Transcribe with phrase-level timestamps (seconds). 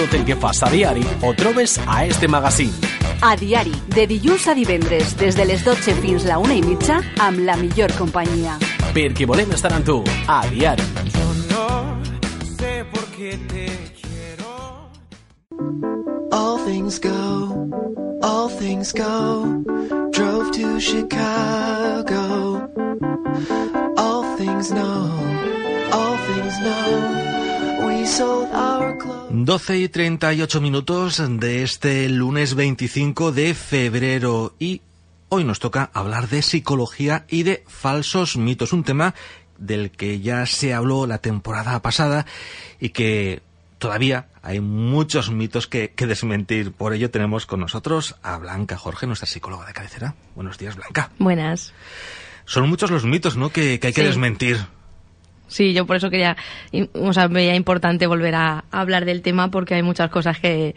[0.00, 2.72] tot el que fas a diari ho trobes a este magazín.
[3.20, 7.02] A diari, de dilluns a divendres, des de les 12 fins la una i mitja,
[7.20, 8.56] amb la millor companyia.
[8.96, 10.86] Perquè volem estar amb tu, a diari.
[11.12, 11.66] Yo no
[12.56, 13.66] sé por qué te
[14.00, 14.48] quiero.
[16.32, 17.68] All things go,
[18.22, 19.44] all things go.
[20.16, 22.24] Drove to Chicago.
[23.98, 25.12] All things know,
[25.92, 27.19] all things know.
[29.30, 34.80] 12 y 38 minutos de este lunes 25 de febrero y
[35.28, 39.14] hoy nos toca hablar de psicología y de falsos mitos, un tema
[39.58, 42.24] del que ya se habló la temporada pasada
[42.80, 43.42] y que
[43.78, 46.72] todavía hay muchos mitos que, que desmentir.
[46.72, 50.14] Por ello tenemos con nosotros a Blanca Jorge, nuestra psicóloga de cabecera.
[50.34, 51.10] Buenos días, Blanca.
[51.18, 51.74] Buenas.
[52.46, 54.58] Son muchos los mitos, ¿no?, que, que hay que desmentir.
[55.50, 56.36] Sí, yo por eso quería,
[56.94, 60.74] o sea, veía importante volver a, a hablar del tema porque hay muchas cosas que,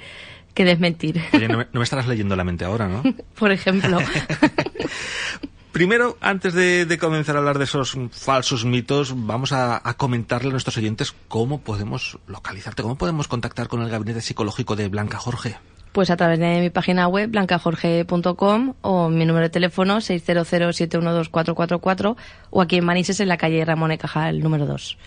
[0.53, 1.21] que desmentir.
[1.31, 3.03] Oye, no me, no me estarás leyendo la mente ahora, ¿no?
[3.39, 3.99] por ejemplo.
[5.71, 10.49] Primero, antes de, de comenzar a hablar de esos falsos mitos, vamos a, a comentarle
[10.49, 15.17] a nuestros oyentes cómo podemos localizarte, cómo podemos contactar con el gabinete psicológico de Blanca
[15.17, 15.57] Jorge.
[15.93, 22.15] Pues a través de mi página web, blancajorge.com o mi número de teléfono 600-712-444
[22.49, 24.97] o aquí en Manises en la calle Ramón y Cajal número 2.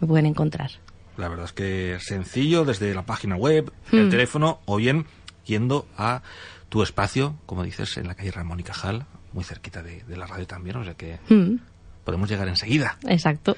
[0.00, 0.70] Me pueden encontrar.
[1.18, 4.10] La verdad es que sencillo desde la página web, el Mm.
[4.10, 5.04] teléfono o bien
[5.44, 6.22] yendo a
[6.70, 10.26] tu espacio, como dices, en la calle Ramón y Cajal, muy cerquita de, de la
[10.26, 11.56] radio también, o sea que Mm,
[12.04, 12.96] podemos llegar enseguida.
[13.06, 13.56] exacto.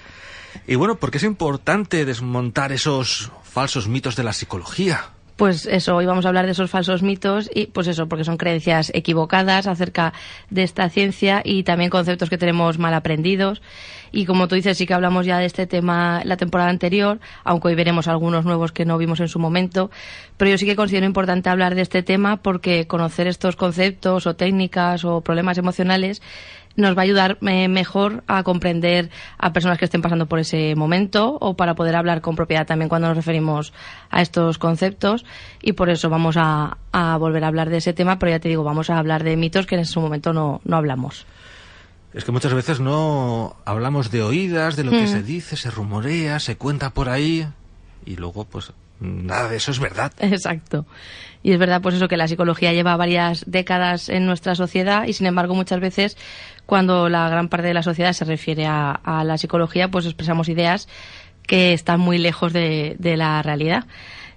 [0.66, 5.10] Y bueno, porque es importante desmontar esos falsos mitos de la psicología.
[5.36, 8.36] Pues eso, hoy vamos a hablar de esos falsos mitos y pues eso, porque son
[8.36, 10.12] creencias equivocadas acerca
[10.50, 13.62] de esta ciencia y también conceptos que tenemos mal aprendidos.
[14.12, 17.68] Y como tú dices, sí que hablamos ya de este tema la temporada anterior, aunque
[17.68, 19.90] hoy veremos algunos nuevos que no vimos en su momento.
[20.36, 24.36] Pero yo sí que considero importante hablar de este tema porque conocer estos conceptos o
[24.36, 26.20] técnicas o problemas emocionales
[26.76, 30.74] nos va a ayudar eh, mejor a comprender a personas que estén pasando por ese
[30.74, 33.72] momento o para poder hablar con propiedad también cuando nos referimos
[34.10, 35.24] a estos conceptos
[35.60, 38.48] y por eso vamos a, a volver a hablar de ese tema, pero ya te
[38.48, 41.26] digo, vamos a hablar de mitos que en su momento no, no hablamos.
[42.14, 46.40] Es que muchas veces no hablamos de oídas, de lo que se dice, se rumorea,
[46.40, 47.46] se cuenta por ahí
[48.04, 50.12] y luego pues nada de eso es verdad.
[50.18, 50.86] Exacto.
[51.42, 55.12] Y es verdad, pues eso, que la psicología lleva varias décadas en nuestra sociedad y,
[55.12, 56.16] sin embargo, muchas veces,
[56.66, 60.48] cuando la gran parte de la sociedad se refiere a, a la psicología, pues expresamos
[60.48, 60.88] ideas
[61.46, 63.86] que están muy lejos de, de la realidad.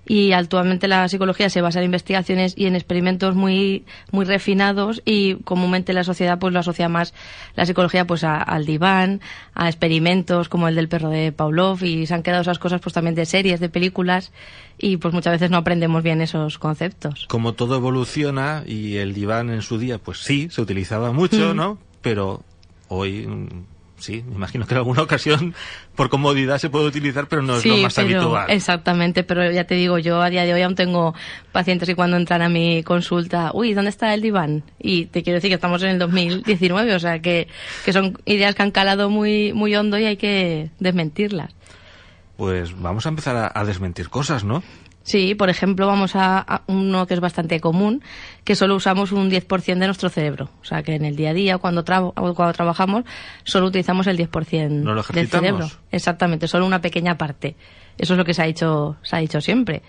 [0.08, 5.36] Y actualmente la psicología se basa en investigaciones y en experimentos muy, muy refinados y
[5.44, 7.14] comúnmente la sociedad pues lo asocia más
[7.56, 9.20] la psicología pues a- al diván,
[9.56, 12.94] a experimentos como el del perro de Pavlov y se han quedado esas cosas pues
[12.94, 14.32] también de series, de películas
[14.78, 17.26] y pues muchas veces no aprendemos bien esos conceptos.
[17.28, 21.80] Como todo evoluciona y el diván en su día pues sí, se utilizaba mucho, ¿no?
[22.02, 22.44] Pero
[22.90, 23.48] hoy mm,
[23.98, 25.54] sí, me imagino que en alguna ocasión
[25.96, 28.50] por comodidad se puede utilizar, pero no es lo más pero- habitual.
[28.52, 31.14] Exactamente, pero ya te digo, yo a día de hoy aún tengo
[31.52, 34.64] pacientes que cuando entran a mi consulta, uy, ¿dónde está el diván?
[34.80, 37.48] Y te quiero decir que estamos en el 2019, o sea, que,
[37.84, 41.54] que son ideas que han calado muy, muy hondo y hay que desmentirlas.
[42.38, 44.62] Pues vamos a empezar a, a desmentir cosas, ¿no?
[45.08, 48.02] Sí, por ejemplo, vamos a, a uno que es bastante común,
[48.44, 50.50] que solo usamos un 10% de nuestro cerebro.
[50.62, 53.04] O sea, que en el día a día, cuando, tra- cuando trabajamos,
[53.44, 55.66] solo utilizamos el 10% ¿No lo del cerebro.
[55.92, 57.56] Exactamente, solo una pequeña parte.
[58.00, 59.84] Eso es lo que se ha dicho, se ha dicho siempre.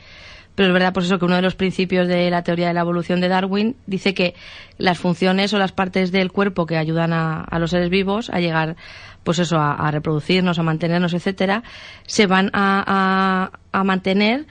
[0.54, 2.80] Pero es verdad, pues eso, que uno de los principios de la teoría de la
[2.82, 4.34] evolución de Darwin dice que
[4.76, 8.38] las funciones o las partes del cuerpo que ayudan a, a los seres vivos a
[8.40, 8.76] llegar,
[9.24, 11.62] pues eso, a, a reproducirnos, a mantenernos, etcétera,
[12.06, 14.46] se van a- a mantener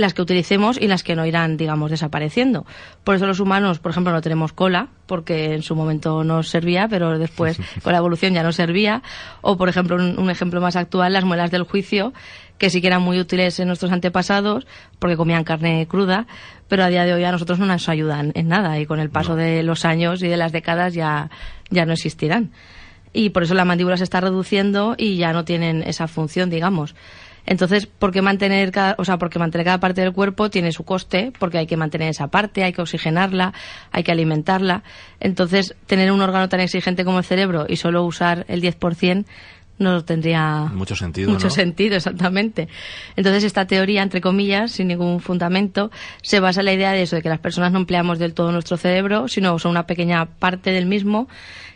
[0.00, 2.66] las que utilicemos y las que no irán, digamos, desapareciendo.
[3.04, 6.88] Por eso los humanos, por ejemplo, no tenemos cola, porque en su momento nos servía,
[6.88, 9.02] pero después con la evolución ya no servía.
[9.40, 12.12] O, por ejemplo, un, un ejemplo más actual, las muelas del juicio,
[12.58, 14.66] que sí que eran muy útiles en nuestros antepasados,
[14.98, 16.26] porque comían carne cruda,
[16.68, 19.10] pero a día de hoy a nosotros no nos ayudan en nada y con el
[19.10, 21.30] paso de los años y de las décadas ya,
[21.70, 22.52] ya no existirán.
[23.12, 26.94] Y por eso la mandíbula se está reduciendo y ya no tienen esa función, digamos.
[27.46, 30.84] Entonces, ¿por qué mantener cada, o sea, porque mantener cada parte del cuerpo tiene su
[30.84, 33.52] coste, porque hay que mantener esa parte, hay que oxigenarla,
[33.90, 34.82] hay que alimentarla.
[35.18, 39.24] Entonces, tener un órgano tan exigente como el cerebro y solo usar el 10%
[39.80, 41.50] no tendría Mucho sentido, mucho ¿no?
[41.50, 42.68] sentido, exactamente.
[43.16, 45.90] Entonces esta teoría, entre comillas, sin ningún fundamento,
[46.22, 48.52] se basa en la idea de eso, de que las personas no empleamos del todo
[48.52, 51.28] nuestro cerebro, sino son una pequeña parte del mismo,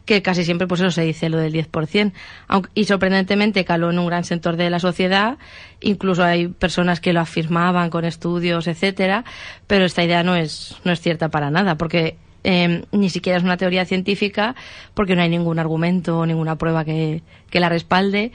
[0.04, 2.12] que casi siempre pues eso se dice lo del 10%.
[2.46, 5.38] Aunque, y sorprendentemente caló en un gran sector de la sociedad,
[5.80, 9.24] incluso hay personas que lo afirmaban con estudios, etcétera,
[9.66, 13.44] pero esta idea no es, no es cierta para nada, porque eh, ni siquiera es
[13.44, 14.54] una teoría científica
[14.94, 18.30] porque no hay ningún argumento o ninguna prueba que, que la respalde.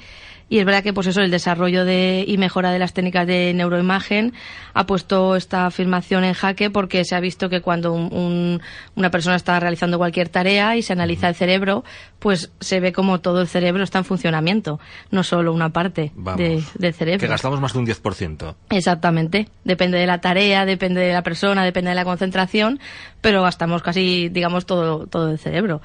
[0.52, 3.54] Y es verdad que, pues eso, el desarrollo de, y mejora de las técnicas de
[3.54, 4.34] neuroimagen
[4.74, 8.62] ha puesto esta afirmación en jaque porque se ha visto que cuando un- un-
[8.96, 11.84] una persona está realizando cualquier tarea y se analiza el cerebro,
[12.18, 14.80] pues se ve como todo el cerebro está en funcionamiento,
[15.12, 17.20] no solo una parte de- del cerebro.
[17.20, 18.56] Que gastamos más de un 10%.
[18.72, 19.50] Exactamente.
[19.66, 22.80] Depende de la tarea, depende de la persona, depende de la concentración,
[23.22, 25.82] pero gastamos casi, digamos, todo, todo el cerebro.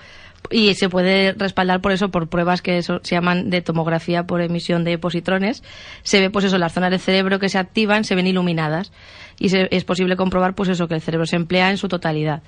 [0.51, 4.43] Y se puede respaldar por eso, por pruebas que eso se llaman de tomografía por
[4.43, 5.63] emisión de positrones.
[6.03, 8.93] Se ve, pues eso, las zonas del cerebro que se activan se ven iluminadas.
[9.39, 12.43] Y se- es posible comprobar, pues eso, que el cerebro se emplea en su totalidad.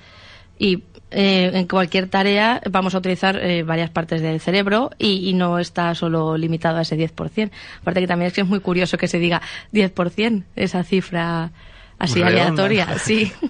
[0.59, 5.33] Y eh, en cualquier tarea vamos a utilizar eh, varias partes del cerebro y, y
[5.33, 7.49] no está solo limitado a ese 10%.
[7.81, 9.41] Aparte que también es que es muy curioso que se diga
[9.73, 11.51] 10%, esa cifra
[11.99, 12.41] así Redonda.
[12.43, 12.97] aleatoria.
[12.99, 13.31] Sí,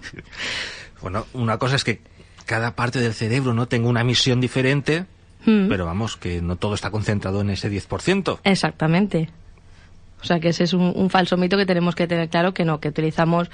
[1.01, 2.01] Bueno, una cosa es que
[2.45, 5.05] cada parte del cerebro no tenga una misión diferente,
[5.45, 5.69] Mm.
[5.69, 8.39] pero vamos, que no todo está concentrado en ese 10%.
[8.43, 9.29] exactamente.
[10.19, 12.65] O sea que ese es un, un falso mito que tenemos que tener claro que
[12.65, 13.49] no, que utilizamos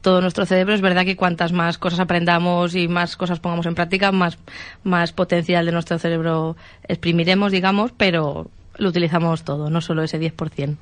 [0.00, 0.74] todo nuestro cerebro.
[0.74, 4.36] Es verdad que cuantas más cosas aprendamos y más cosas pongamos en práctica, más,
[4.82, 6.56] más potencial de nuestro cerebro
[6.88, 10.76] exprimiremos, digamos, pero lo utilizamos todo, no solo ese 10%.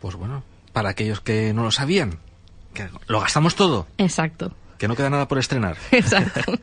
[0.00, 0.42] Pues bueno,
[0.72, 2.18] para aquellos que no lo sabían,
[2.72, 5.76] que lo gastamos todo, Exacto, que no queda nada por estrenar.
[5.92, 6.58] exacto.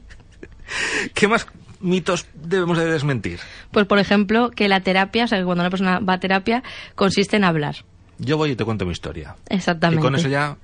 [1.14, 1.46] ¿Qué más
[1.80, 3.40] mitos debemos de desmentir?
[3.72, 6.64] Pues, por ejemplo, que la terapia, o sea, que cuando una persona va a terapia,
[6.96, 7.86] consiste en hablar.
[8.18, 9.36] Yo voy y te cuento mi historia.
[9.50, 10.02] Exactamente.
[10.02, 10.58] Y con eso ya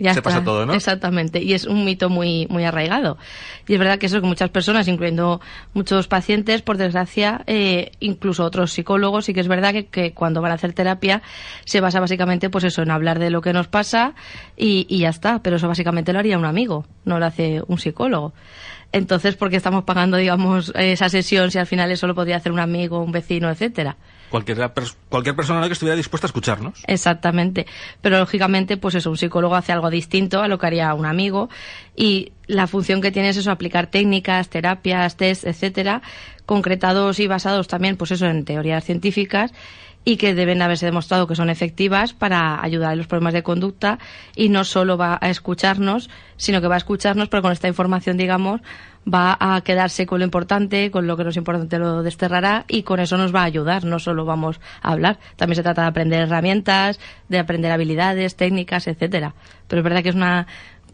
[0.00, 0.30] Ya se está.
[0.30, 0.72] pasa todo, ¿no?
[0.74, 1.42] Exactamente.
[1.42, 3.18] Y es un mito muy, muy arraigado.
[3.68, 5.40] Y es verdad que eso que muchas personas, incluyendo
[5.74, 10.40] muchos pacientes, por desgracia, eh, incluso otros psicólogos, sí que es verdad que, que cuando
[10.40, 11.22] van a hacer terapia
[11.66, 14.14] se basa básicamente pues eso, en hablar de lo que nos pasa
[14.56, 15.42] y, y ya está.
[15.42, 18.32] Pero eso básicamente lo haría un amigo, no lo hace un psicólogo.
[18.92, 22.50] Entonces, ¿por qué estamos pagando, digamos, esa sesión si al final eso lo podría hacer
[22.50, 23.96] un amigo, un vecino, etcétera?
[24.30, 24.70] Cualquier,
[25.08, 26.82] cualquier persona que estuviera dispuesta a escucharnos.
[26.86, 27.66] Exactamente.
[28.00, 31.50] Pero lógicamente, pues eso, un psicólogo hace algo distinto a lo que haría un amigo
[31.96, 36.02] y la función que tiene es eso, aplicar técnicas, terapias, test, etcétera,
[36.46, 39.52] concretados y basados también, pues eso, en teorías científicas
[40.04, 43.98] y que deben haberse demostrado que son efectivas para ayudar en los problemas de conducta
[44.34, 48.16] y no solo va a escucharnos, sino que va a escucharnos, pero con esta información,
[48.16, 48.60] digamos,
[49.12, 52.82] va a quedarse con lo importante, con lo que no es importante lo desterrará y
[52.82, 55.18] con eso nos va a ayudar, no solo vamos a hablar.
[55.36, 56.98] También se trata de aprender herramientas,
[57.28, 59.34] de aprender habilidades, técnicas, etcétera.
[59.68, 60.46] Pero es verdad que es una,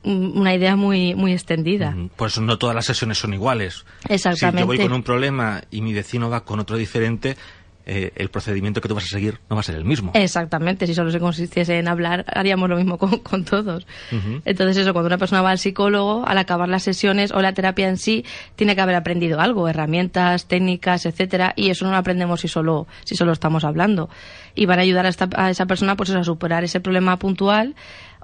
[0.06, 1.91] una idea muy, muy extendida.
[1.91, 3.85] Mm, Por eso no todas las sesiones son iguales.
[4.08, 4.58] Exactamente.
[4.58, 7.37] Si yo voy con un problema y mi vecino va con otro diferente,
[7.86, 10.10] eh, el procedimiento que tú vas a seguir no va a ser el mismo.
[10.14, 13.86] Exactamente, si solo se consistiese en hablar, haríamos lo mismo con, con todos.
[14.44, 17.88] Entonces eso, cuando una persona va al psicólogo, al acabar las sesiones o la terapia
[17.88, 18.24] en sí,
[18.56, 22.86] tiene que haber aprendido algo, herramientas, técnicas, etcétera, y eso no lo aprendemos si solo,
[23.04, 24.10] si solo estamos hablando.
[24.54, 27.74] Y van a ayudar a, esta- a esa persona pues a superar ese problema puntual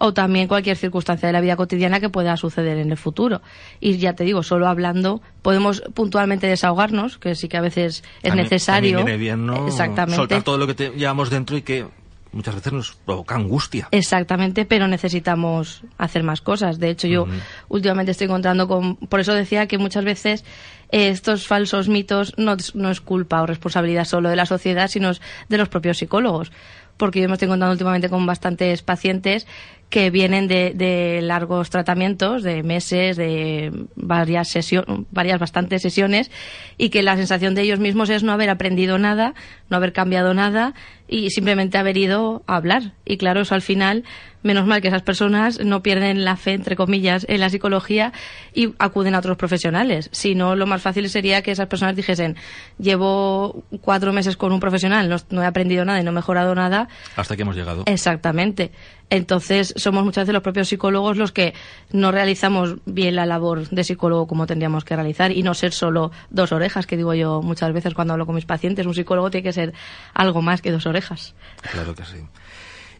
[0.04, 3.40] o también cualquier circunstancia de la vida cotidiana que pueda suceder en el futuro.
[3.78, 8.34] Y ya te digo, solo hablando podemos puntualmente desahogarnos, que sí que a veces es
[8.34, 8.98] necesario.
[8.98, 9.68] también viene bien, ¿no?
[9.68, 10.16] Exactamente.
[10.16, 11.86] Soltar todo lo que te- llevamos dentro y que
[12.32, 13.86] muchas veces nos provoca angustia.
[13.92, 16.80] Exactamente, pero necesitamos hacer más cosas.
[16.80, 17.26] De hecho, yo
[17.68, 18.96] últimamente estoy encontrando con...
[18.96, 20.44] Por eso decía que muchas veces
[20.90, 25.12] eh, estos falsos mitos no, no es culpa o responsabilidad solo de la sociedad, sino
[25.48, 26.50] de los propios psicólogos.
[26.96, 29.46] Porque yo me estoy encontrando últimamente con bastantes pacientes
[29.92, 36.30] que vienen de, de largos tratamientos, de meses, de varias sesiones, varias bastantes sesiones,
[36.78, 39.34] y que la sensación de ellos mismos es no haber aprendido nada,
[39.68, 40.72] no haber cambiado nada
[41.08, 42.94] y simplemente haber ido a hablar.
[43.04, 44.04] Y claro, eso al final,
[44.42, 48.12] menos mal que esas personas no pierden la fe, entre comillas, en la psicología
[48.54, 50.08] y acuden a otros profesionales.
[50.12, 52.36] Si no, lo más fácil sería que esas personas dijesen,
[52.78, 56.54] llevo cuatro meses con un profesional, no, no he aprendido nada y no he mejorado
[56.54, 57.84] nada, Hasta que hemos llegado.
[57.86, 58.72] Exactamente.
[59.10, 61.52] Entonces, somos muchas veces los propios psicólogos los que
[61.92, 66.12] no realizamos bien la labor de psicólogo como tendríamos que realizar y no ser solo
[66.30, 68.86] dos orejas, que digo yo muchas veces cuando hablo con mis pacientes.
[68.86, 69.74] Un psicólogo tiene que ser
[70.14, 71.34] algo más que dos orejas.
[71.60, 72.16] Claro que sí.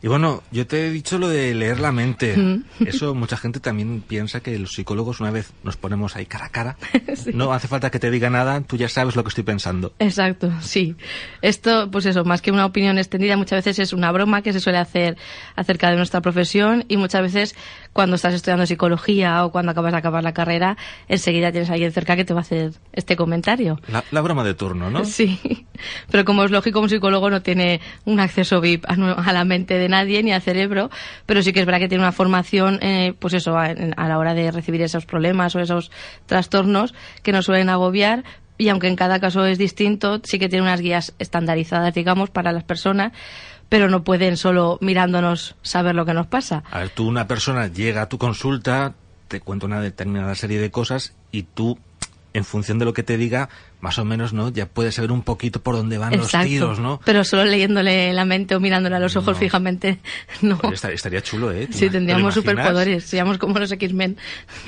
[0.03, 2.37] Y bueno, yo te he dicho lo de leer la mente.
[2.37, 2.65] Mm.
[2.87, 6.49] Eso mucha gente también piensa que los psicólogos una vez nos ponemos ahí cara a
[6.49, 6.77] cara,
[7.33, 9.93] no hace falta que te diga nada, tú ya sabes lo que estoy pensando.
[10.01, 10.97] Exacto, sí.
[11.41, 14.59] Esto, pues eso, más que una opinión extendida, muchas veces es una broma que se
[14.59, 15.17] suele hacer
[15.55, 17.55] acerca de nuestra profesión y muchas veces
[17.93, 20.77] cuando estás estudiando psicología o cuando acabas de acabar la carrera,
[21.09, 23.79] enseguida tienes a alguien cerca que te va a hacer este comentario.
[23.89, 25.05] La, la broma de turno, ¿no?
[25.05, 25.67] Sí,
[26.11, 29.89] pero como es lógico, un psicólogo no tiene un acceso VIP a la mente de
[29.89, 30.91] nadie ni al cerebro,
[31.27, 34.19] pero sí que es verdad que tiene una formación, eh, pues eso, a, a la
[34.19, 35.91] hora de recibir esos problemas o esos
[36.27, 38.25] trastornos que nos suelen agobiar.
[38.59, 42.53] Y aunque en cada caso es distinto, sí que tiene unas guías estandarizadas, digamos, para
[42.53, 43.13] las personas,
[43.73, 46.63] pero no pueden solo mirándonos saber lo que nos pasa.
[46.71, 48.93] A ver, tú una persona llega a tu consulta,
[49.29, 51.79] te cuenta una determinada serie de cosas y tú,
[52.35, 53.49] en función de lo que te diga,
[53.81, 54.49] más o menos, ¿no?
[54.51, 57.01] Ya puedes saber un poquito por dónde van los tiros, ¿no?
[57.05, 59.41] Pero solo leyéndole la mente o mirándole a los ojos No.
[59.41, 59.99] fijamente,
[60.43, 60.59] no.
[60.73, 61.67] Estaría chulo, ¿eh?
[61.67, 64.17] ¿Te Sí, tendríamos superpoderes, seríamos como los X-Men.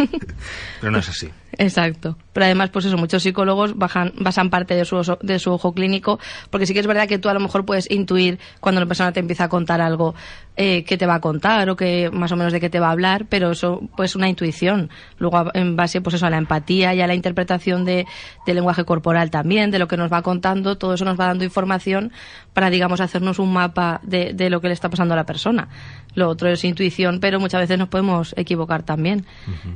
[0.81, 1.29] Pero no es así.
[1.57, 2.19] Exacto.
[2.33, 5.73] Pero además, pues eso, muchos psicólogos bajan, basan parte de su, oso- de su ojo
[5.73, 6.19] clínico,
[6.51, 9.13] porque sí que es verdad que tú a lo mejor puedes intuir cuando una persona
[9.13, 10.15] te empieza a contar algo
[10.57, 12.89] eh, que te va a contar o que más o menos de qué te va
[12.89, 14.91] a hablar, pero eso pues una intuición.
[15.19, 18.07] Luego, en base pues eso a la empatía y a la interpretación de,
[18.47, 21.45] del lenguaje corporal también, de lo que nos va contando, todo eso nos va dando
[21.45, 22.13] información
[22.53, 25.69] para, digamos, hacernos un mapa de, de lo que le está pasando a la persona.
[26.15, 29.25] Lo otro es intuición, pero muchas veces nos podemos equivocar también.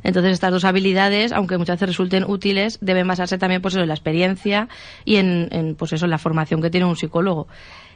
[0.04, 3.88] Entonces, estas dos habilidades, aunque muchas veces resulten útiles, deben basarse también pues, eso, en
[3.88, 4.68] la experiencia
[5.04, 7.49] y en, en, pues eso, en la formación que tiene un psicólogo.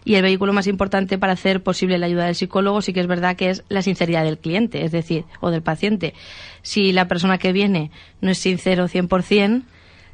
[0.05, 3.07] Y el vehículo más importante para hacer posible la ayuda del psicólogo sí que es
[3.07, 6.15] verdad que es la sinceridad del cliente, es decir, o del paciente.
[6.63, 9.63] Si la persona que viene no es sincero 100%,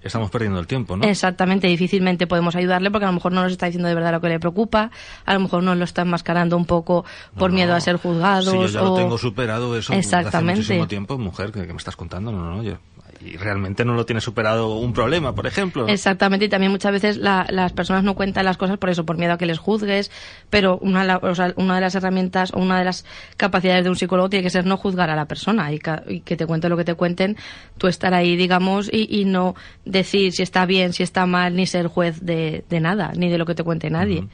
[0.08, 1.04] Estamos perdiendo el tiempo, ¿no?
[1.04, 4.20] Exactamente, difícilmente podemos ayudarle porque a lo mejor no nos está diciendo de verdad lo
[4.20, 4.90] que le preocupa,
[5.24, 7.04] a lo mejor nos lo está enmascarando un poco
[7.36, 7.76] por No, miedo no.
[7.76, 8.46] a ser juzgados.
[8.46, 8.84] Sí, yo ya o...
[8.86, 10.60] lo tengo superado eso desde hace Exactamente.
[10.60, 12.74] muchísimo tiempo, mujer, que, que me estás contando, no, no, yo.
[13.20, 15.88] Y realmente no lo tiene superado un problema, por ejemplo.
[15.88, 19.18] Exactamente, y también muchas veces la- las personas no cuentan las cosas por eso, por
[19.18, 20.12] miedo a que les juzgues,
[20.50, 23.04] pero una, o sea, una de las herramientas o una de las
[23.36, 26.20] capacidades de un psicólogo tiene que ser no juzgar a la persona y, ca- y
[26.20, 27.36] que te cuente lo que te cuenten,
[27.76, 31.66] tú estar ahí, digamos, y, y no decir si está bien, si está mal, ni
[31.66, 34.28] ser juez de, de nada, ni de lo que te cuente nadie.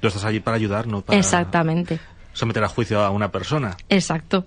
[0.00, 2.00] Tú estás allí para ayudar, no para Exactamente.
[2.32, 3.76] someter a juicio a una persona.
[3.88, 4.44] Exacto.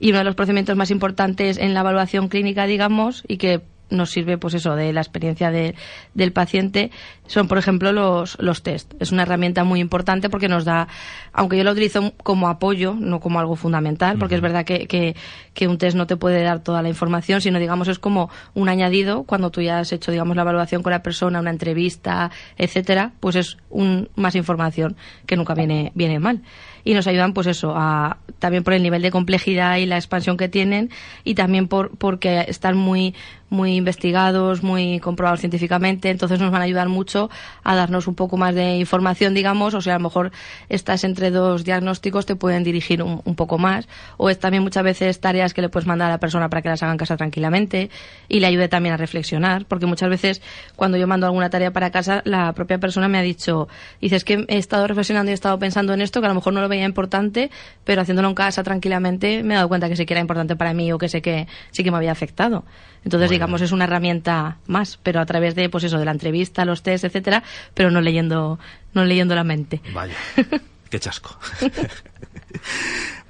[0.00, 4.10] Y uno de los procedimientos más importantes en la evaluación clínica, digamos, y que nos
[4.10, 5.74] sirve, pues eso, de la experiencia de-
[6.12, 6.90] del paciente,
[7.26, 8.92] son, por ejemplo, los, los test.
[9.00, 10.88] Es una herramienta muy importante porque nos da,
[11.32, 15.16] aunque yo lo utilizo como apoyo, no como algo fundamental, porque es verdad que, que,
[15.54, 18.68] que un test no te puede dar toda la información, sino, digamos, es como un
[18.68, 23.12] añadido cuando tú ya has hecho, digamos, la evaluación con la persona, una entrevista, etcétera,
[23.20, 26.42] pues es un, más información que nunca viene, viene mal
[26.84, 30.36] y nos ayudan pues eso a también por el nivel de complejidad y la expansión
[30.36, 30.90] que tienen
[31.24, 33.14] y también por porque están muy
[33.50, 37.30] muy investigados, muy comprobados científicamente, entonces nos van a ayudar mucho
[37.64, 40.32] a darnos un poco más de información, digamos, o sea, a lo mejor
[40.68, 44.84] estás entre dos diagnósticos, te pueden dirigir un, un poco más, o es también muchas
[44.84, 47.16] veces tareas que le puedes mandar a la persona para que las haga en casa
[47.16, 47.90] tranquilamente
[48.28, 50.42] y le ayude también a reflexionar, porque muchas veces
[50.76, 53.68] cuando yo mando alguna tarea para casa, la propia persona me ha dicho,
[54.00, 56.52] dices que he estado reflexionando y he estado pensando en esto, que a lo mejor
[56.52, 57.50] no lo veía importante,
[57.84, 60.74] pero haciéndolo en casa tranquilamente me he dado cuenta que sí que era importante para
[60.74, 62.64] mí o que sé que sí que me había afectado.
[63.04, 66.10] Entonces, Muy digamos, es una herramienta más, pero a través de, pues eso, de la
[66.10, 67.42] entrevista, los test, etcétera,
[67.74, 68.58] pero no leyendo,
[68.92, 69.80] no leyendo la mente.
[69.92, 70.14] Vaya,
[70.90, 71.38] qué chasco.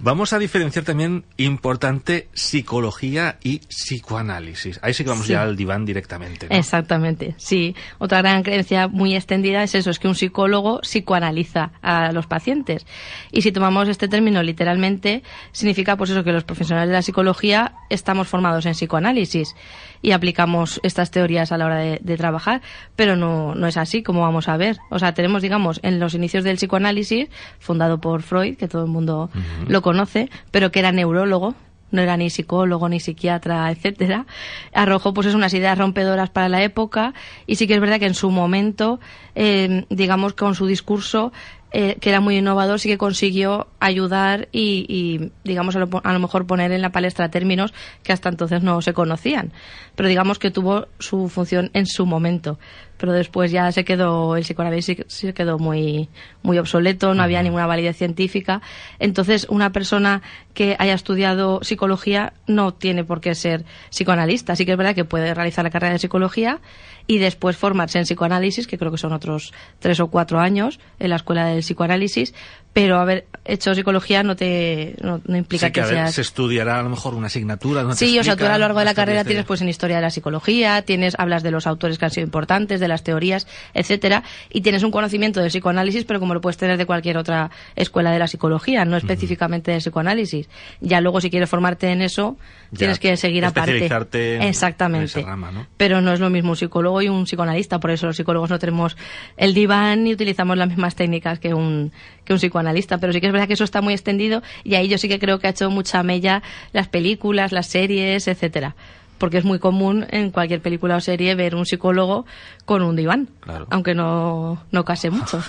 [0.01, 4.79] Vamos a diferenciar también importante psicología y psicoanálisis.
[4.83, 5.33] Ahí sí que vamos Sí.
[5.33, 6.47] ya al diván directamente.
[6.49, 6.55] ¿no?
[6.57, 7.75] Exactamente, sí.
[7.99, 12.87] Otra gran creencia muy extendida es eso, es que un psicólogo psicoanaliza a los pacientes.
[13.33, 17.75] Y si tomamos este término literalmente, significa pues eso, que los profesionales de la psicología
[17.91, 19.55] estamos formados en psicoanálisis
[20.01, 22.63] y aplicamos estas teorías a la hora de, de trabajar,
[22.95, 24.79] pero no, no es así como vamos a ver.
[24.91, 27.29] O sea, tenemos, digamos, en los inicios del psicoanálisis,
[27.59, 29.29] fundado por Freud, que todo el mundo
[29.67, 31.55] lo conoce, pero que era neurólogo,
[31.93, 34.27] no era ni psicólogo ni psiquiatra, etcétera,
[34.75, 37.15] arrojó pues es unas ideas rompedoras para la época
[37.47, 39.01] y sí que es verdad que en su momento,
[39.35, 41.33] eh, digamos con su discurso
[41.71, 46.13] eh, que era muy innovador, sí que consiguió ayudar y, y, digamos a lo, a
[46.13, 49.53] lo mejor poner en la palestra términos que hasta entonces no se conocían,
[49.95, 52.59] pero digamos que tuvo su función en su momento
[52.99, 56.09] pero después ya se quedó el psicoanálisis se quedó muy
[56.43, 58.61] muy obsoleto no había ninguna validez científica.
[58.99, 60.23] Entonces una persona
[60.55, 64.57] que haya estudiado psicología no tiene por qué ser psicoanalista.
[64.57, 66.61] Sí que es verdad que puede realizar la carrera de psicología
[67.07, 71.11] y después formarse en psicoanálisis que creo que son otros tres o cuatro años en
[71.11, 72.35] la escuela del psicoanálisis
[72.73, 76.15] pero haber hecho psicología no te no, no implica Sí, que, que a ver, seas
[76.15, 77.83] se estudiará a lo mejor una asignatura.
[77.95, 80.03] Sí, o sea, tú a lo largo de la carrera tienes pues en historia de
[80.03, 84.23] la psicología, tienes hablas de los autores que han sido importantes, de las teorías, etcétera,
[84.53, 88.11] y tienes un conocimiento de psicoanálisis, pero como lo puedes tener de cualquier otra escuela
[88.13, 90.49] de la psicología, no específicamente de psicoanálisis.
[90.81, 92.37] Ya luego si quieres formarte en eso,
[92.71, 93.71] Ya, tienes que seguir aparte.
[93.73, 95.13] especializarte en- Exactamente.
[95.15, 95.67] en esa rama, ¿no?
[95.79, 98.59] Pero no es lo mismo un psicólogo y un psicoanalista, por eso los psicólogos no
[98.59, 98.97] tenemos
[99.37, 101.93] el diván ni utilizamos las mismas técnicas que un,
[102.25, 102.58] que un psicoanalista.
[103.01, 105.19] Pero sí que es verdad que eso está muy extendido y ahí yo sí que
[105.19, 108.75] creo que ha hecho mucha mella las películas, las series, etcétera.
[109.19, 112.25] Porque es muy común en cualquier película o serie ver un psicólogo
[112.65, 113.67] con un diván, Claro.
[113.71, 115.43] aunque no, no case mucho.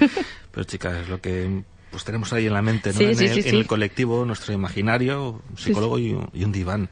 [0.50, 2.98] Pero chicas, es lo que pues tenemos ahí en la mente, ¿no?
[2.98, 6.42] Sí, en, sí, el, sí, en el colectivo, nuestro imaginario, un psicólogo y, un, y
[6.42, 6.88] un diván.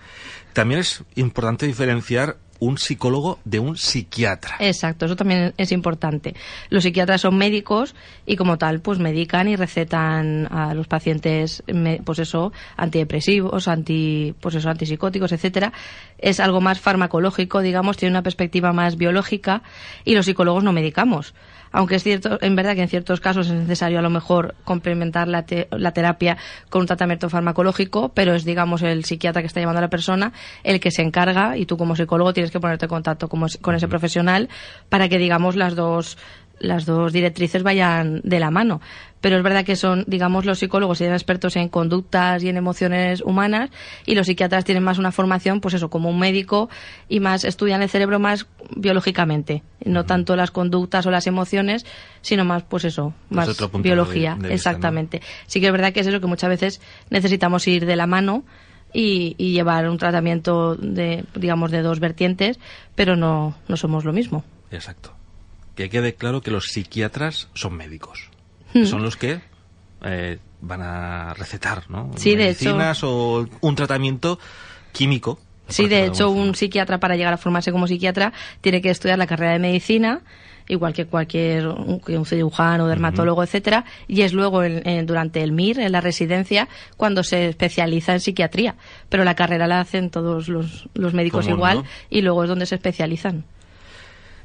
[0.52, 4.54] También es importante diferenciar un psicólogo de un psiquiatra.
[4.61, 6.35] Exacto, eso también es importante.
[6.71, 11.64] Los psiquiatras son médicos y como tal, pues medican y recetan a los pacientes,
[12.04, 15.73] pues eso, antidepresivos, anti, pues eso, antipsicóticos, etcétera.
[16.19, 19.62] Es algo más farmacológico, digamos, tiene una perspectiva más biológica
[20.04, 21.35] y los psicólogos no medicamos.
[21.75, 25.26] Aunque es cierto, en verdad que en ciertos casos es necesario a lo mejor complementar
[25.26, 26.37] la, te- la terapia
[26.69, 30.35] con un tratamiento farmacológico, pero es, digamos, el psiquiatra que está llevando a la persona
[30.64, 34.49] el que se encarga y tú como psicólogo tienes ponerte en contacto con ese profesional
[34.88, 36.18] para que, digamos, las dos
[36.59, 38.80] las dos directrices vayan de la mano.
[39.21, 43.21] Pero es verdad que son, digamos, los psicólogos y expertos en conductas y en emociones
[43.21, 43.71] humanas
[44.06, 46.71] y los psiquiatras tienen más una formación, pues eso, como un médico
[47.09, 51.85] y más estudian el cerebro más biológicamente, no tanto las conductas o las emociones,
[52.21, 54.54] sino más, pues eso, más de- biología, de vista, ¿no?
[54.54, 55.21] exactamente.
[55.47, 56.80] Sí que es verdad que es eso que muchas veces
[57.11, 58.44] necesitamos ir de la mano
[58.94, 62.58] y, y llevar un tratamiento de, digamos, de dos vertientes,
[62.94, 64.44] pero no, no somos lo mismo.
[64.70, 65.12] Exacto.
[65.75, 68.28] Que quede claro que los psiquiatras son médicos.
[68.75, 68.84] Hmm.
[68.84, 69.40] Son los que
[70.04, 72.11] eh, van a recetar, ¿no?
[72.16, 74.38] Sí, de hecho- Medicinas o un tratamiento
[74.92, 75.38] químico.
[75.68, 79.26] Sí, de hecho, un psiquiatra para llegar a formarse como psiquiatra tiene que estudiar la
[79.26, 80.20] carrera de medicina,
[80.73, 85.43] igual que cualquier un, que un cirujano, dermatólogo, etcétera, y es luego en- en- durante
[85.43, 88.75] el MIR, en la residencia, cuando se especializa en psiquiatría.
[89.09, 91.85] Pero la carrera la hacen todos los, los médicos igual ¿no?
[92.11, 93.45] y luego es donde se especializan.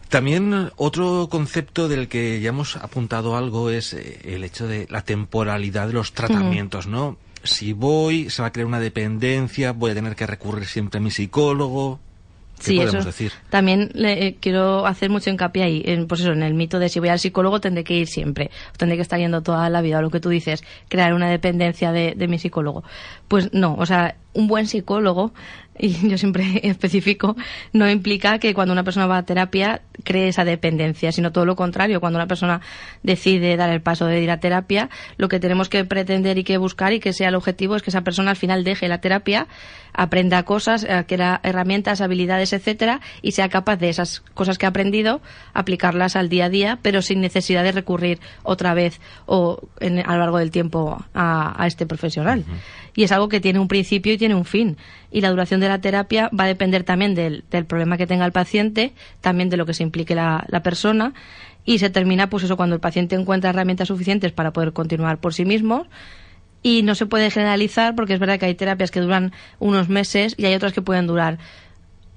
[0.09, 5.01] También otro concepto del que ya hemos apuntado algo es eh, el hecho de la
[5.01, 7.17] temporalidad de los tratamientos, ¿no?
[7.43, 11.01] Si voy, se va a crear una dependencia, voy a tener que recurrir siempre a
[11.01, 11.99] mi psicólogo.
[12.57, 13.05] ¿Qué Sí, podemos eso.
[13.05, 13.31] decir?
[13.49, 16.89] También le, eh, quiero hacer mucho hincapié ahí, en, pues eso, en el mito de
[16.89, 19.99] si voy al psicólogo tendré que ir siempre, tendré que estar yendo toda la vida,
[19.99, 22.83] o lo que tú dices, crear una dependencia de, de mi psicólogo.
[23.27, 25.33] Pues no, o sea, un buen psicólogo,
[25.79, 27.35] y yo siempre especifico,
[27.73, 31.55] no implica que cuando una persona va a terapia cree esa dependencia, sino todo lo
[31.55, 31.99] contrario.
[31.99, 32.61] Cuando una persona
[33.03, 36.57] decide dar el paso de ir a terapia, lo que tenemos que pretender y que
[36.57, 39.47] buscar y que sea el objetivo es que esa persona al final deje la terapia,
[39.97, 45.19] aprenda cosas, adquiera herramientas, habilidades, etcétera, y sea capaz de esas cosas que ha aprendido
[45.53, 50.13] aplicarlas al día a día, pero sin necesidad de recurrir otra vez o en- a
[50.13, 52.45] lo largo del tiempo a, a este profesional.
[52.95, 54.77] Y es algo que tiene un principio y tiene un fin.
[55.11, 58.25] Y la duración de la terapia va a depender también del, del problema que tenga
[58.25, 61.13] el paciente, también de lo que se implique la, la persona.
[61.65, 65.33] Y se termina, pues eso, cuando el paciente encuentra herramientas suficientes para poder continuar por
[65.33, 65.85] sí mismo.
[66.63, 70.35] Y no se puede generalizar porque es verdad que hay terapias que duran unos meses
[70.37, 71.37] y hay otras que pueden durar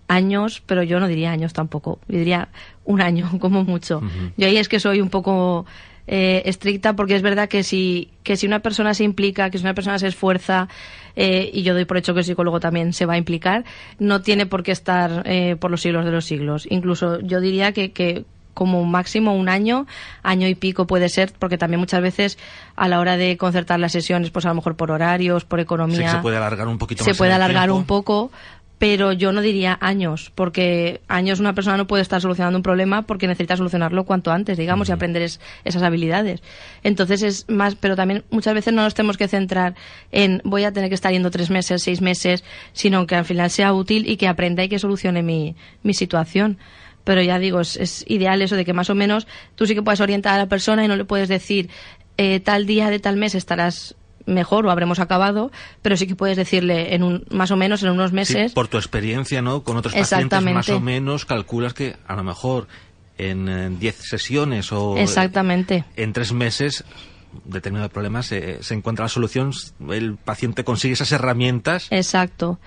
[0.09, 2.01] años, pero yo no diría años tampoco.
[2.09, 2.49] Yo diría
[2.85, 4.03] un año, como mucho.
[4.37, 5.67] Yo ahí es que soy un poco
[6.07, 9.65] eh, estricta porque es verdad que si, que si una persona se implica, que si
[9.65, 10.69] una persona se esfuerza,
[11.15, 13.65] eh, y yo doy por hecho que el psicólogo también se va a implicar,
[14.01, 16.67] no tiene por qué estar eh, por los siglos de los siglos.
[16.69, 19.87] Incluso yo diría que, que como máximo un año,
[20.23, 22.39] año y pico puede ser, porque también muchas veces
[22.77, 25.63] a la hora de concertar las sesiones, pues a lo mejor por horarios, por Sí
[25.63, 27.19] economía que se puede alargar un poquito se más.
[27.19, 27.77] puede alargar tiempo.
[27.79, 28.31] un poco,
[28.79, 33.03] pero yo no diría años, porque años una persona no puede estar solucionando un problema
[33.03, 36.43] porque necesita solucionarlo cuanto antes, digamos, y aprender es- esas habilidades.
[36.83, 39.75] Entonces es más, pero también muchas veces no nos tenemos que centrar
[40.13, 43.51] en voy a tener que estar yendo tres meses, seis meses, sino que al final
[43.51, 46.57] sea útil y que aprenda y que solucione mi, mi situación.
[47.05, 49.83] Pero ya digo, es, es ideal eso de que más o menos tú sí que
[49.83, 51.71] puedes orientar a la persona y no le puedes decir
[52.19, 53.95] eh, tal día de tal mes estarás
[54.27, 55.51] mejor o habremos acabado,
[55.83, 58.53] pero sí que puedes decirle en un, más o menos en unos Sí, meses.
[58.53, 59.63] por tu experiencia, ¿no?
[59.63, 62.69] Con otros pacientes, más o menos, calculas que a lo mejor
[63.19, 65.85] en eh, 10 sesiones o Exactamente.
[65.97, 66.85] en tres meses
[67.45, 69.53] determinado problema se, se encuentra la solución,
[69.91, 72.59] el paciente consigue esas herramientas Exacto.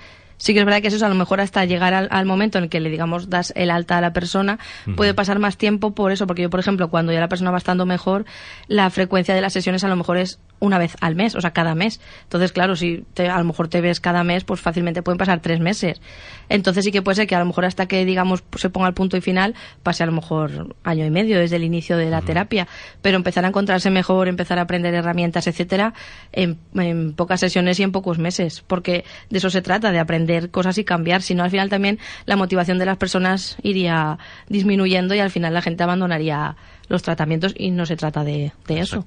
[0.43, 2.65] Sí que es verdad que eso a lo mejor hasta llegar al, al momento en
[2.65, 4.59] el que le digamos das el alta a la persona
[4.97, 7.57] puede pasar más tiempo por eso, porque yo por ejemplo cuando ya la persona va
[7.57, 8.25] estando mejor
[8.67, 11.51] la frecuencia de las sesiones a lo mejor es una vez al mes, o sea,
[11.51, 11.99] cada mes.
[12.23, 15.41] Entonces, claro, si te- a lo mejor te ves cada mes, pues fácilmente pueden pasar
[15.41, 16.01] tres meses.
[16.47, 18.93] Entonces sí que puede ser que a lo mejor hasta que, digamos, se ponga el
[18.93, 22.21] punto y final, pase a lo mejor año y medio desde el inicio de la
[22.21, 22.67] terapia.
[23.01, 25.93] Pero empezar a encontrarse mejor, empezar a aprender herramientas, etcétera,
[26.31, 28.63] en, en pocas sesiones y en pocos meses.
[28.65, 31.21] Porque de eso se trata, de aprender cosas y cambiar.
[31.23, 35.53] Si no, al final también la motivación de las personas iría disminuyendo y al final
[35.53, 36.55] la gente abandonaría
[36.87, 39.05] los tratamientos y no se trata de, de eso.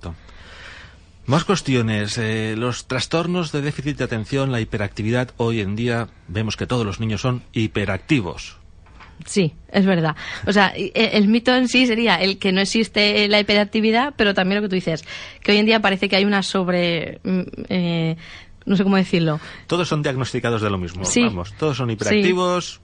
[1.26, 2.18] Más cuestiones.
[2.18, 5.30] Eh, los trastornos de déficit de atención, la hiperactividad.
[5.36, 8.56] Hoy en día vemos que todos los niños son hiperactivos.
[9.24, 10.14] Sí, es verdad.
[10.46, 14.34] O sea, e- el mito en sí sería el que no existe la hiperactividad, pero
[14.34, 15.04] también lo que tú dices,
[15.42, 17.18] que hoy en día parece que hay una sobre...
[17.24, 18.16] mm, eh,
[18.66, 19.40] no sé cómo decirlo.
[19.68, 21.04] Todos son diagnosticados de lo mismo.
[21.04, 21.22] Sí.
[21.24, 22.80] Vamos, todos son hiperactivos.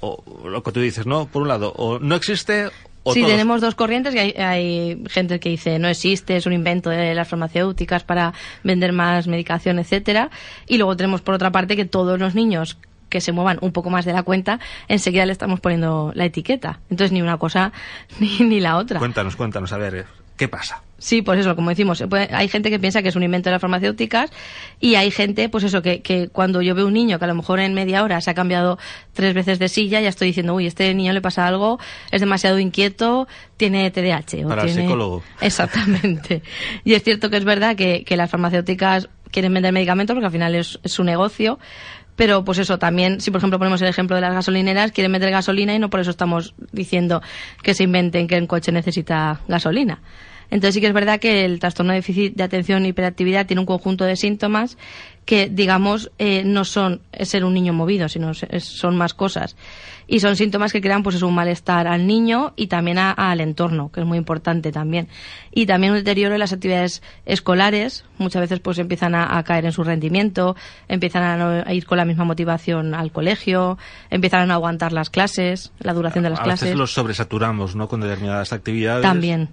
[0.00, 1.26] O lo que tú dices, ¿no?
[1.26, 2.68] Por un lado, o no existe
[3.12, 6.52] sí, todos- tenemos dos corrientes y hay, hay gente que dice no existe, es un
[6.54, 10.30] invento de las farmacéuticas para vender más medicación, etcétera.
[10.66, 12.78] Y luego tenemos por otra parte que todos los niños
[13.10, 16.80] que se muevan un poco más de la cuenta, enseguida le estamos poniendo la etiqueta.
[16.90, 17.72] Entonces ni una cosa
[18.20, 18.98] ni, ni la otra.
[18.98, 20.82] Cuéntanos, cuéntanos, a ver, ¿qué pasa?
[21.04, 23.60] Sí, por eso, como decimos, hay gente que piensa que es un invento de las
[23.60, 24.30] farmacéuticas
[24.80, 27.34] y hay gente, pues eso, que, que cuando yo veo un niño que a lo
[27.34, 28.78] mejor en media hora se ha cambiado
[29.12, 31.78] tres veces de silla, ya estoy diciendo, uy, este niño le pasa algo,
[32.10, 34.46] es demasiado inquieto, tiene TDAH.
[34.46, 35.22] O Para el psicólogo.
[35.42, 36.40] Exactamente.
[36.84, 40.32] y es cierto que es verdad que, que las farmacéuticas quieren vender medicamentos porque al
[40.32, 41.58] final es, es su negocio.
[42.16, 45.30] Pero pues eso también, si por ejemplo ponemos el ejemplo de las gasolineras, quieren vender
[45.30, 47.20] gasolina y no por eso estamos diciendo
[47.62, 50.00] que se inventen que un coche necesita gasolina.
[50.50, 53.60] Entonces sí que es verdad que el trastorno de déficit de atención y hiperactividad tiene
[53.60, 54.76] un conjunto de síntomas
[55.24, 59.56] que, digamos, eh, no son ser un niño movido, sino son más cosas.
[60.06, 63.40] Y son síntomas que crean pues es un malestar al niño y también a- al
[63.40, 65.08] entorno, que es muy importante también.
[65.50, 69.64] Y también un deterioro en las actividades escolares, muchas veces pues empiezan a, a caer
[69.64, 70.56] en su rendimiento,
[70.88, 73.78] empiezan a, no- a ir con la misma motivación al colegio,
[74.10, 76.66] empiezan a no aguantar las clases, la duración de las a clases.
[76.66, 77.88] veces los sobresaturamos, ¿no?
[77.88, 79.02] Con determinadas actividades.
[79.02, 79.48] También.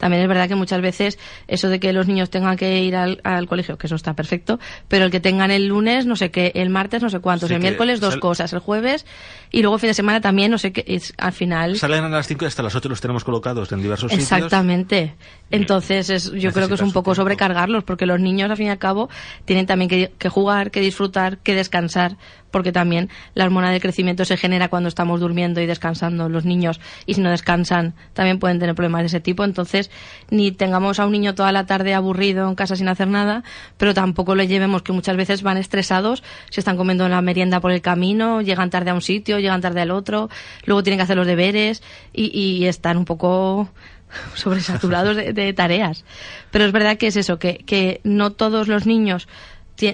[0.00, 3.20] También es verdad que muchas veces eso de que los niños tengan que ir al,
[3.22, 4.58] al colegio, que eso está perfecto,
[4.88, 7.54] pero el que tengan el lunes, no sé qué, el martes, no sé cuántos, Sí,
[7.54, 9.04] el miércoles dos cosas, el jueves
[9.52, 11.76] y luego fin de semana también, no sé qué, es, al final.
[11.76, 14.32] Salen a las 5 y hasta las 8 los tenemos colocados en diversos sitios.
[14.32, 15.14] Exactamente.
[15.50, 18.70] Entonces, es, yo creo que es un poco sobrecargarlos, porque los niños, al fin y
[18.70, 19.10] al cabo,
[19.44, 22.16] tienen también que, que jugar, que disfrutar, que descansar,
[22.50, 26.80] porque también la hormona del crecimiento se genera cuando estamos durmiendo y descansando los niños,
[27.06, 29.44] y si no descansan, también pueden tener problemas de ese tipo.
[29.44, 29.90] Entonces,
[30.30, 33.44] ni tengamos a un niño toda la tarde aburrido en casa sin hacer nada,
[33.76, 37.72] pero tampoco le llevemos que muchas veces van estresados, se están comiendo la merienda por
[37.72, 40.28] el camino, llegan tarde a un sitio, llegan tarde al otro,
[40.64, 41.82] luego tienen que hacer los deberes
[42.12, 43.68] y, y están un poco
[44.34, 46.04] sobresaturados de, de tareas.
[46.50, 49.28] Pero es verdad que es eso, que, que no todos los niños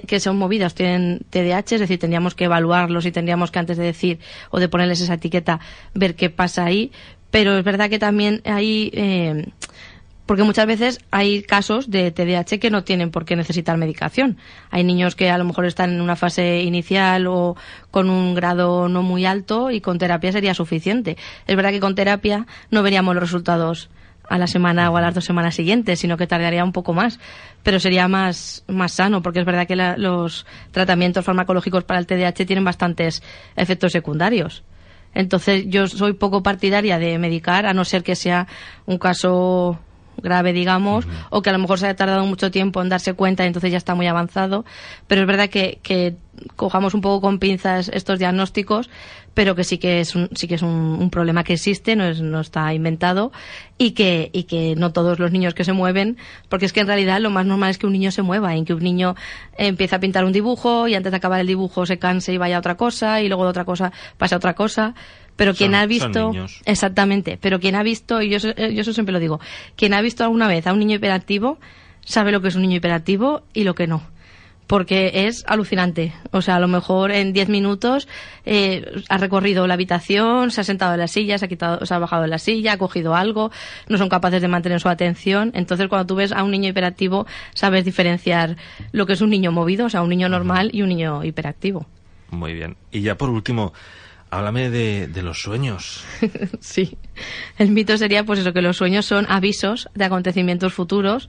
[0.07, 3.85] que son movidos tienen TDAH, es decir, tendríamos que evaluarlos y tendríamos que antes de
[3.85, 4.18] decir
[4.51, 5.61] o de ponerles esa etiqueta
[5.94, 6.92] ver qué pasa ahí.
[7.31, 8.90] Pero es verdad que también hay...
[8.94, 9.46] eh,
[10.27, 14.38] porque muchas veces hay casos de TDAH que no tienen por qué necesitar medicación.
[14.70, 17.57] Hay niños que a lo mejor están en una fase inicial o
[17.92, 21.16] con un grado no muy alto y con terapia sería suficiente.
[21.46, 23.88] Es verdad que con terapia no veríamos los resultados
[24.28, 27.18] a la semana o a las dos semanas siguientes, sino que tardaría un poco más,
[27.62, 32.06] pero sería más, más sano, porque es verdad que la- los tratamientos farmacológicos para el
[32.06, 33.22] TDAH tienen bastantes
[33.56, 34.64] efectos secundarios.
[35.14, 38.46] Entonces yo soy poco partidaria de medicar, a no ser que sea
[38.84, 39.78] un caso
[40.22, 43.44] grave, digamos, o que a lo mejor se haya tardado mucho tiempo en darse cuenta
[43.44, 44.64] y entonces ya está muy avanzado.
[45.07, 46.16] Pero es verdad que, que
[46.57, 48.90] cojamos un poco con pinzas estos diagnósticos,
[49.35, 52.05] pero que sí que es un, sí que es un, un problema que existe, no,
[52.05, 53.33] es, no está inventado,
[53.79, 56.16] y que, y que no todos los niños que se mueven,
[56.48, 58.64] porque es que en realidad lo más normal es que un niño se mueva, en
[58.64, 59.14] que un niño
[59.59, 62.57] empieza a pintar un dibujo y antes de acabar el dibujo se canse y vaya
[62.57, 64.94] a otra cosa, y luego de otra cosa pasa a otra cosa.
[65.37, 66.33] Pero quien Son- ha visto,
[66.64, 69.38] exactamente, pero quien ha visto, y yo, eso- yo eso siempre lo digo,
[69.77, 71.59] quien ha visto alguna vez a un niño hiperactivo,
[72.05, 74.03] sabe lo que es un niño hiperactivo y lo que no.
[74.66, 76.12] Porque es alucinante.
[76.33, 78.09] O sea, a lo mejor en 10 minutos
[78.44, 81.94] eh, ha recorrido la habitación, se ha sentado en la silla, se ha, quitado, se
[81.94, 83.53] ha bajado de la silla, ha cogido algo,
[83.88, 85.53] no son capaces de mantener su atención.
[85.55, 88.57] Entonces, cuando tú ves a un niño hiperactivo, sabes diferenciar
[88.90, 91.87] lo que es un niño movido, o sea, un niño normal y un niño hiperactivo.
[92.31, 92.77] Muy bien.
[92.90, 93.72] Y ya por último,
[94.37, 96.05] háblame de, de los sueños.
[96.61, 96.96] Sí.
[97.59, 101.29] El mito sería pues eso, que los sueños son avisos de acontecimientos futuros.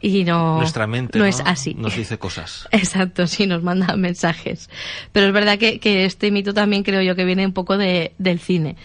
[0.00, 1.28] y no, Nuestra mente no ¿no?
[1.28, 1.74] es así.
[1.74, 2.68] nos dice cosas.
[2.72, 4.70] Exacto, sí, nos manda mensajes.
[5.12, 8.12] Pero es verdad que, que este mito también creo yo que viene un poco de,
[8.18, 8.76] del cine.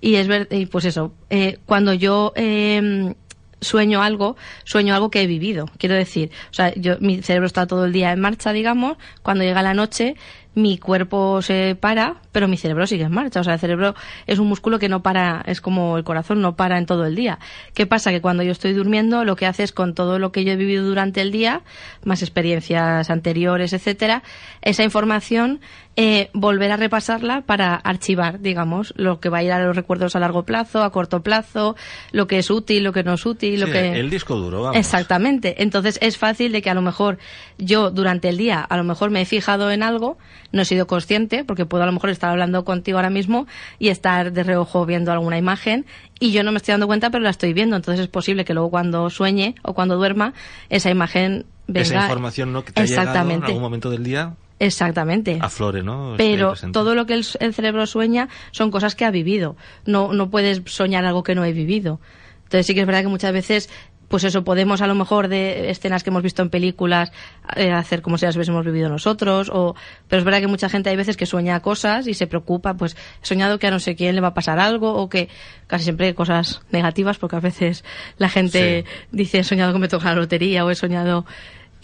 [0.00, 3.14] Y es ver, y pues eso, eh, cuando yo eh,
[3.62, 5.70] sueño algo, sueño algo que he vivido.
[5.78, 9.44] Quiero decir, o sea, yo, mi cerebro está todo el día en marcha, digamos, cuando
[9.44, 10.16] llega la noche,
[10.54, 13.40] mi cuerpo se para, pero mi cerebro sigue en marcha.
[13.40, 13.94] O sea, el cerebro
[14.26, 17.14] es un músculo que no para, es como el corazón, no para en todo el
[17.14, 17.38] día.
[17.74, 18.10] ¿Qué pasa?
[18.10, 20.56] Que cuando yo estoy durmiendo, lo que hace es con todo lo que yo he
[20.56, 21.62] vivido durante el día,
[22.04, 24.22] más experiencias anteriores, etcétera,
[24.60, 25.60] esa información,
[25.94, 30.16] eh, volver a repasarla para archivar, digamos, lo que va a ir a los recuerdos
[30.16, 31.76] a largo plazo, a corto plazo,
[32.12, 34.00] lo que es útil, lo que no es útil, lo Sí, que...
[34.00, 34.76] El disco duro, vamos.
[34.76, 35.62] Exactamente.
[35.62, 37.18] Entonces es fácil de que a lo mejor
[37.58, 40.16] yo durante el día, a lo mejor me he fijado en algo,
[40.50, 43.46] no he sido consciente, porque puedo a lo mejor estar hablando contigo ahora mismo
[43.78, 45.84] y estar de reojo viendo alguna imagen
[46.18, 47.76] y yo no me estoy dando cuenta, pero la estoy viendo.
[47.76, 50.32] Entonces es posible que luego cuando sueñe o cuando duerma,
[50.70, 51.82] esa imagen venga.
[51.82, 52.64] Esa información ¿no?
[52.64, 55.38] que te ha llegado en algún momento del día Exactamente.
[55.40, 56.14] aflore, ¿no?
[56.16, 59.56] Pero todo lo que el, el cerebro sueña son cosas que ha vivido.
[59.86, 62.00] No, no puedes soñar algo que no he vivido.
[62.44, 63.70] Entonces sí que es verdad que muchas veces,
[64.08, 67.10] pues eso, podemos a lo mejor de escenas que hemos visto en películas
[67.56, 69.50] eh, hacer como si las hubiésemos vivido nosotros.
[69.52, 69.74] O,
[70.06, 72.94] pero es verdad que mucha gente hay veces que sueña cosas y se preocupa, pues
[73.22, 75.28] he soñado que a no sé quién le va a pasar algo o que
[75.66, 77.84] casi siempre cosas negativas porque a veces
[78.18, 79.06] la gente Sí.
[79.12, 81.24] dice he soñado que me toca la lotería o he soñado...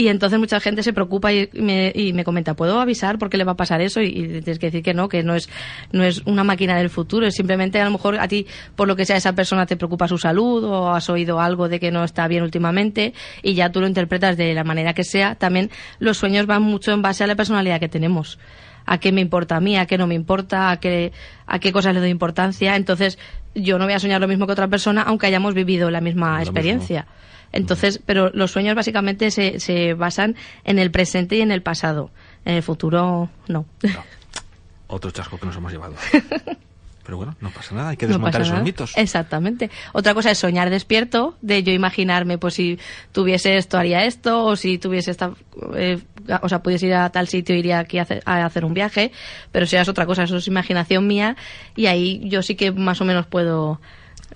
[0.00, 3.36] Y entonces mucha gente se preocupa y me, y me comenta, ¿puedo avisar por qué
[3.36, 4.00] le va a pasar eso?
[4.00, 5.50] Y, y tienes que decir que no, que no es,
[5.90, 8.94] no es una máquina del futuro, es simplemente a lo mejor a ti, por lo
[8.94, 12.04] que sea, esa persona te preocupa su salud o has oído algo de que no
[12.04, 15.34] está bien últimamente y ya tú lo interpretas de la manera que sea.
[15.34, 18.38] También los sueños van mucho en base a la personalidad que tenemos
[18.86, 21.12] a qué me importa a mí, a qué no me importa, a qué,
[21.46, 22.74] a qué cosas le doy importancia.
[22.76, 23.18] Entonces,
[23.54, 26.36] yo no voy a soñar lo mismo que otra persona, aunque hayamos vivido la misma
[26.36, 27.06] Lo experiencia.
[27.52, 32.10] Entonces, pero los sueños básicamente se, se basan en el presente y en el pasado.
[32.44, 33.66] En el futuro, no.
[34.88, 35.94] Otro chasco que nos hemos llevado.
[37.08, 38.64] Pero bueno, no pasa nada, hay que desmontar esos nada.
[38.64, 38.92] mitos.
[38.94, 39.70] Exactamente.
[39.94, 42.78] Otra cosa es soñar despierto, de yo imaginarme, pues si
[43.12, 45.32] tuviese esto, haría esto, o si tuviese esta,
[45.74, 46.02] eh,
[46.42, 49.10] o sea, pudiese ir a tal sitio, iría aquí a hacer, a hacer un viaje,
[49.52, 51.34] pero si es otra cosa, eso es imaginación mía,
[51.74, 53.80] y ahí yo sí que más o menos puedo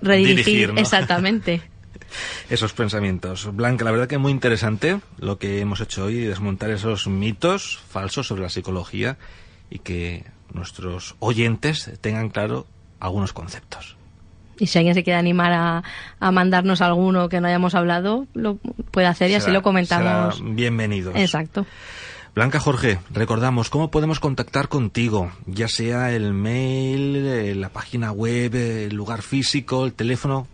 [0.01, 0.37] redirigir.
[0.37, 0.81] Dirigir, ¿no?
[0.81, 1.61] Exactamente.
[2.51, 3.55] Esos pensamientos.
[3.55, 8.27] Blanca, la verdad que muy interesante lo que hemos hecho hoy, desmontar esos mitos falsos
[8.27, 9.19] sobre la psicología
[9.71, 12.67] y que nuestros oyentes tengan claro
[13.01, 13.97] algunos conceptos.
[14.59, 15.83] Y si alguien se quiere animar a,
[16.21, 18.57] a mandarnos alguno que no hayamos hablado, lo
[18.91, 20.43] puede hacer y así lo comentamos.
[20.45, 21.17] bienvenidos.
[21.17, 21.67] Exacto.
[22.35, 28.55] Blanca Jorge, recordamos cómo podemos contactar contigo, ya sea el mail, eh, la página web,
[28.55, 30.47] el lugar físico, el teléfono.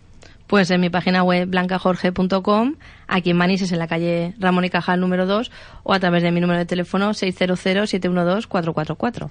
[0.49, 2.73] Pues en mi página web blancajorge.com,
[3.07, 5.51] aquí en Manises, en la calle Ramón y Cajal número 2,
[5.83, 9.29] o a través de mi número de teléfono 600-712-444.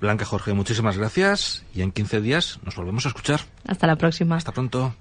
[0.00, 3.40] Blanca Jorge, muchísimas gracias y en 15 días nos volvemos a escuchar.
[3.66, 4.36] Hasta la próxima.
[4.36, 4.94] Hasta pronto.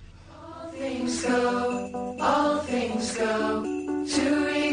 [0.80, 3.64] things go, all things go
[4.06, 4.69] to